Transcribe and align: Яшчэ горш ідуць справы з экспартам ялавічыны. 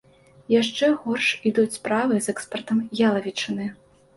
Яшчэ 0.61 0.89
горш 1.03 1.27
ідуць 1.51 1.75
справы 1.77 2.15
з 2.27 2.35
экспартам 2.35 2.83
ялавічыны. 3.07 3.71